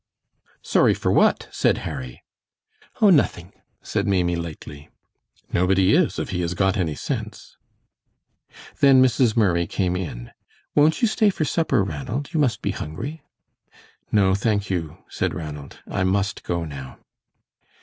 "Sorry 0.63 0.95
for 0.95 1.11
what?" 1.11 1.47
said 1.51 1.77
Harry. 1.85 2.23
"Oh, 3.01 3.11
nothing," 3.11 3.53
said 3.83 4.07
Maimie, 4.07 4.35
lightly. 4.35 4.89
"Nobody 5.53 5.93
is, 5.93 6.17
if 6.17 6.29
he 6.31 6.41
has 6.41 6.55
got 6.55 6.75
any 6.75 6.95
sense." 6.95 7.55
Then 8.79 8.99
Mrs. 8.99 9.37
Murray 9.37 9.67
came 9.67 9.95
in. 9.95 10.31
"Won't 10.73 11.03
you 11.03 11.07
stay 11.07 11.29
for 11.29 11.45
supper, 11.45 11.83
Ranald? 11.83 12.33
You 12.33 12.39
must 12.39 12.63
be 12.63 12.71
hungry." 12.71 13.21
"No, 14.11 14.33
thank 14.33 14.71
you," 14.71 14.97
said 15.07 15.35
Ranald. 15.35 15.77
"I 15.87 16.03
must 16.03 16.41
go 16.41 16.65
now." 16.65 16.97